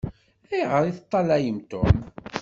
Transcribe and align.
Ayɣeṛ 0.53 0.83
i 0.85 0.93
teṭṭalayem 0.97 1.57
Tom? 1.71 1.95